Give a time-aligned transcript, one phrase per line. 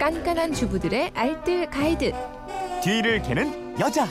[0.00, 2.10] 깐깐한 주부들의 알뜰 가이드.
[2.82, 4.08] 뒤를 캐는 여자.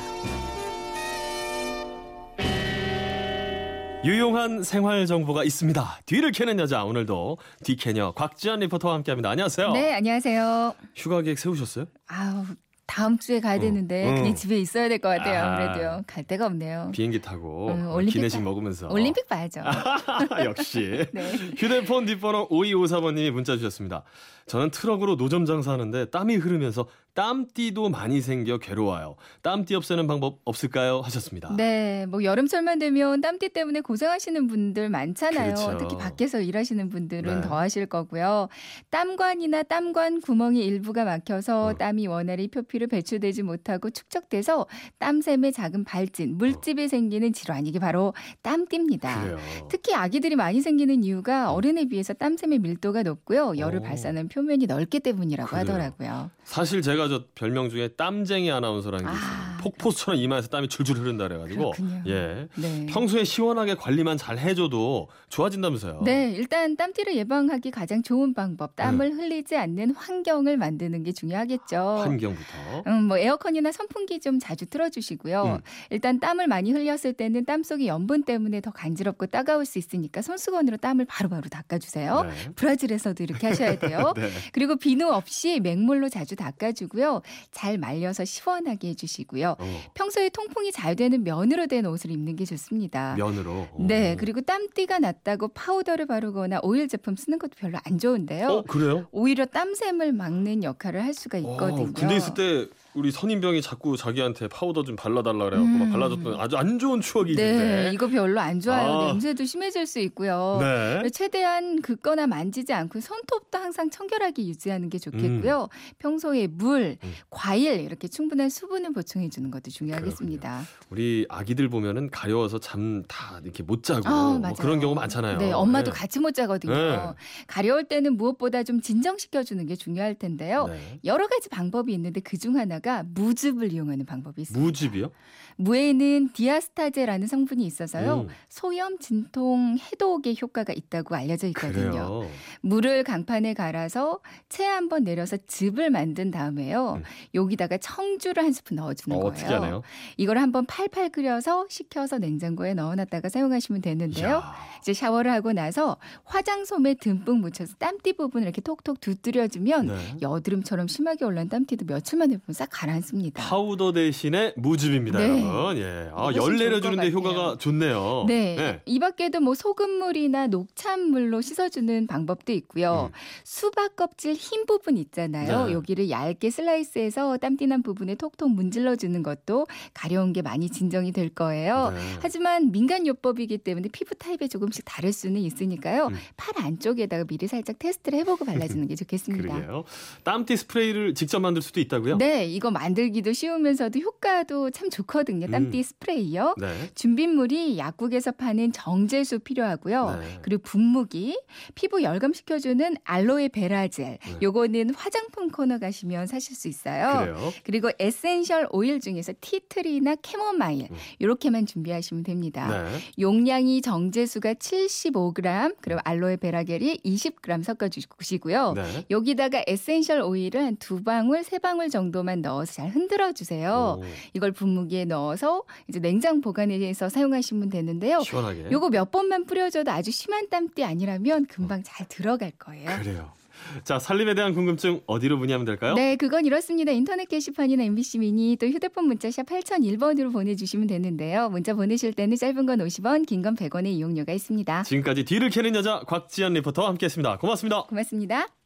[4.05, 6.01] 유용한 생활 정보가 있습니다.
[6.05, 9.31] 뒤를 캐는 여자 오늘도 뒤캐녀 곽지연 리포터와 함께합니다.
[9.31, 9.71] 안녕하세요.
[9.71, 10.75] 네, 안녕하세요.
[10.95, 11.85] 휴가 계획 세우셨어요?
[12.07, 12.45] 아우,
[12.89, 14.15] 다음 주에 가야 되는데 응.
[14.15, 15.43] 그냥 집에 있어야 될 것 같아요.
[15.43, 15.53] 아.
[15.53, 16.01] 아무래도요.
[16.07, 16.89] 갈 데가 없네요.
[16.91, 19.61] 비행기 타고 음, 어, 올림픽 기내식 가- 먹으면서 올림픽 봐야죠.
[20.43, 21.31] 역시 네.
[21.55, 24.01] 휴대폰 뒷번호 5254번님이 문자 주셨습니다.
[24.47, 29.15] 저는 트럭으로 노점 장사하는데 땀이 흐르면서 땀띠도 많이 생겨 괴로워요.
[29.43, 31.01] 땀띠 없애는 방법 없을까요?
[31.01, 31.53] 하셨습니다.
[31.55, 35.53] 네, 뭐 여름철만 되면 땀띠 때문에 고생하시는 분들 많잖아요.
[35.53, 35.77] 그렇죠.
[35.77, 37.47] 특히 밖에서 일하시는 분들은 네.
[37.47, 38.47] 더 하실 거고요.
[38.89, 41.73] 땀관이나 땀관 구멍이 일부가 막혀서 어.
[41.73, 44.65] 땀이 원활히 표피 로 배출되지 못하고 축적돼서
[44.99, 49.21] 땀샘의 작은 발진, 물집이 생기는 질환 이게 바로 땀띠입니다.
[49.21, 49.37] 그래요.
[49.69, 53.57] 특히 아기들이 많이 생기는 이유가 어른에 비해서 땀샘의 밀도가 높고요.
[53.57, 53.81] 열을 오.
[53.83, 55.59] 발산하는 표면이 넓기 때문이라고 그래요.
[55.61, 56.31] 하더라고요.
[56.43, 59.29] 사실 제가 저 별명 중에 땀쟁이 아나운서라는 게 있어요.
[59.29, 62.03] 아, 폭포수처럼 이마에서 땀이 줄줄 흐른다 그래가지고 그렇군요.
[62.07, 62.47] 예.
[62.55, 62.85] 네.
[62.87, 66.01] 평소에 시원하게 관리만 잘 해줘도 좋아진다면서요.
[66.03, 71.99] 네, 일단 땀띠를 예방하기 가장 좋은 방법, 땀을 흘리지 않는 환경을 만드는 게 중요하겠죠.
[71.99, 72.83] 환경부터.
[72.87, 75.43] 음, 뭐 에어컨이나 선풍기 좀 자주 틀어주시고요.
[75.43, 75.61] 음.
[75.89, 80.77] 일단 땀을 많이 흘렸을 때는 땀 속의 염분 때문에 더 간지럽고 따가울 수 있으니까 손수건으로
[80.77, 82.23] 땀을 바로바로 닦아주세요.
[82.23, 82.51] 네.
[82.55, 84.13] 브라질에서도 이렇게 하셔야 돼요.
[84.17, 84.29] 네.
[84.53, 87.21] 그리고 비누 없이 맹물로 자주 닦아주고요.
[87.51, 89.48] 잘 말려서 시원하게 해주시고요.
[89.57, 93.15] 어, 평소에 통풍이 잘 되는 면으로 된 옷을 입는 게 좋습니다.
[93.17, 93.67] 면으로.
[93.79, 94.17] 네, 오.
[94.17, 98.47] 그리고 땀띠가 났다고 파우더를 바르거나 오일 제품 쓰는 것도 별로 안 좋은데요.
[98.47, 99.07] 어 그래요?
[99.11, 101.89] 오히려 땀샘을 막는 역할을 할 수가 있거든요.
[101.89, 105.91] 어, 군대 있을 때 우리 선임병이 자꾸 자기한테 파우더 좀 발라달라 그래갖고 막 음.
[105.91, 107.91] 발라줬던 아주 안 좋은 추억이 네, 있는데.
[107.93, 108.91] 이거 별로 안 좋아요.
[108.91, 109.05] 아.
[109.07, 110.57] 냄새도 심해질 수 있고요.
[110.59, 111.09] 네.
[111.11, 115.69] 최대한 긁거나 만지지 않고 손톱도 항상 청결하게 유지하는 게 좋겠고요.
[115.99, 117.13] 평소에 물, 음.
[117.29, 120.63] 과일 이렇게 충분한 수분을 보충해 주는 것도 중요하겠습니다.
[120.89, 124.53] 우리 아기들 보면은 가려워서 잠 다 이렇게 못 자고 아, 뭐.
[124.53, 125.37] 그런 경우 많잖아요.
[125.37, 125.97] 네, 엄마도 네.
[125.97, 126.73] 같이 못 자거든요.
[126.73, 126.99] 네.
[127.47, 130.67] 가려울 때는 무엇보다 좀 진정시켜 주는 게 중요할 텐데요.
[130.67, 130.99] 네.
[131.05, 134.63] 여러 가지 방법이 있는데 그 중 하나가 무즙을 이용하는 방법이 있습니다.
[134.65, 135.11] 무즙이요?
[135.57, 138.21] 무에는 디아스타제라는 성분이 있어서요.
[138.21, 138.27] 음.
[138.47, 141.89] 소염, 진통, 해독에 효과가 있다고 알려져 있거든요.
[141.91, 142.29] 그래요.
[142.61, 146.93] 물을 강판에 갈아서 채 한번 내려서 즙을 만든 다음에요.
[146.99, 147.03] 음.
[147.35, 149.45] 여기다가 청주를 한 스푼 넣어주는 어, 거예요.
[149.45, 149.83] 특이하네요.
[150.17, 154.27] 이걸 한번 팔팔 끓여서 식혀서 냉장고에 넣어놨다가 사용하시면 되는데요.
[154.27, 154.55] 이야.
[154.81, 159.95] 이제 샤워를 하고 나서 화장솜에 듬뿍 묻혀서 땀띠 부분을 이렇게 톡톡 두드려주면 네.
[160.21, 163.43] 여드름처럼 심하게 올라온 땀띠도 며칠 만에 보면 싹 가라앉습니다.
[163.43, 165.43] 파우더 대신에 무즙입니다, 네.
[165.43, 165.77] 여러분.
[165.77, 166.09] 예.
[166.13, 167.11] 아, 열 내려주는데.
[167.11, 168.25] 효과가 좋네요.
[168.27, 168.81] 네.
[168.85, 173.09] 이 밖에도 뭐 소금물이나 녹찻물로 씻어주는 방법도 있고요.
[173.11, 173.17] 음.
[173.43, 175.65] 수박 껍질 흰 부분 있잖아요.
[175.65, 175.73] 네.
[175.73, 181.91] 여기를 얇게 슬라이스해서 땀띠난 부분에 톡톡 문질러주는 것도 가려운 게 많이 진정이 될 거예요.
[181.91, 181.99] 네.
[182.21, 186.07] 하지만 민간요법이기 때문에 피부 타입에 조금씩 다를 수는 있으니까요.
[186.07, 186.15] 음.
[186.37, 189.53] 팔 안쪽에다가 미리 살짝 테스트를 해보고 발라주는 게 좋겠습니다.
[189.53, 189.83] 그러게요.
[190.23, 192.17] 땀띠 스프레이를 직접 만들 수도 있다고요?
[192.17, 195.47] 네, 이거 만들기도 쉬우면서도 효과도 참 좋거든요.
[195.47, 195.83] 땀띠 음.
[195.83, 196.55] 스프레이요.
[196.59, 196.89] 네.
[196.95, 200.19] 준비물이 약국에서 파는 정제수 필요하고요.
[200.19, 200.39] 네.
[200.41, 201.39] 그리고 분무기,
[201.75, 204.05] 피부 열감 식혀주는 알로에 베라겔.
[204.05, 204.37] 네.
[204.41, 207.19] 요거는 화장품 코너 가시면 사실 수 있어요.
[207.19, 207.53] 그래요.
[207.63, 210.95] 그리고 에센셜 오일 중 에서 티트리나 캐모마일 음.
[211.19, 212.67] 이렇게만 준비하시면 됩니다.
[212.83, 212.99] 네.
[213.19, 218.73] 용량이 정제수가 75g, 그리고 알로에 베라겔이 20g 섞어 주시고요.
[218.73, 219.05] 네.
[219.09, 223.99] 여기다가 에센셜 오일을 한두 방울, 세 방울 정도만 넣어서 잘 흔들어 주세요.
[223.99, 224.03] 오,
[224.33, 228.21] 이걸 분무기에 넣어서 이제 냉장 보관해서 사용하시면 되는데요.
[228.21, 228.69] 시원하게.
[228.71, 232.89] 요거 몇 번만 뿌려줘도 아주 심한 땀띠 아니라면 금방 잘 들어갈 거예요.
[233.01, 233.31] 그래요.
[233.83, 235.93] 자, 살림에 대한 궁금증 어디로 문의하면 될까요?
[235.95, 236.91] 네, 그건 이렇습니다.
[236.91, 241.49] 인터넷 게시판이나 MBC 미니 또 휴대폰 문자샵 8001번으로 보내주시면 되는데요.
[241.49, 244.83] 문자 보내실 때는 짧은 건 50원, 긴 건 100원의 이용료가 있습니다.
[244.83, 247.37] 지금까지 뒤를 캐는 여자 곽지연 리포터와 함께했습니다.
[247.37, 247.83] 고맙습니다.
[247.83, 248.58] 고맙습니다.